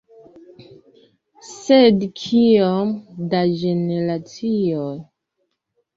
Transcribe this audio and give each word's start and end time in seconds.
Sed 1.49 2.07
kiom 2.21 2.97
da 3.35 3.45
generacioj? 3.63 4.93